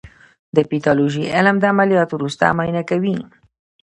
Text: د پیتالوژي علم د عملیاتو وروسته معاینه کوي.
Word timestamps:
د 0.55 0.57
پیتالوژي 0.69 1.23
علم 1.35 1.55
د 1.59 1.63
عملیاتو 1.73 2.13
وروسته 2.15 2.43
معاینه 2.57 2.83
کوي. 2.89 3.17